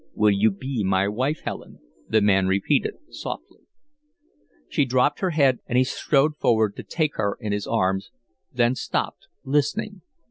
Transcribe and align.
"Will 0.15 0.31
you 0.31 0.49
be 0.49 0.83
my 0.83 1.07
wife, 1.07 1.41
Helen?" 1.43 1.77
the 2.09 2.21
man 2.21 2.47
repeated, 2.47 2.95
softly. 3.11 3.59
She 4.67 4.83
dropped 4.83 5.19
her 5.19 5.29
head, 5.29 5.59
and 5.67 5.77
he 5.77 5.83
strode 5.83 6.37
forward 6.37 6.75
to 6.77 6.83
take 6.83 7.17
her 7.17 7.37
in 7.39 7.51
his 7.51 7.67
arms, 7.67 8.09
then 8.51 8.73
stopped, 8.73 9.27
listening. 9.43 10.01